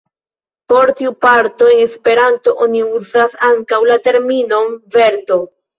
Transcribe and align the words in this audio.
Por 0.71 0.91
tiu 1.01 1.11
parto 1.25 1.69
en 1.75 1.83
Esperanto 1.83 2.57
oni 2.67 2.83
uzas 3.01 3.39
ankaŭ 3.53 3.83
la 3.93 4.03
terminon 4.11 4.79
"verto". 5.01 5.43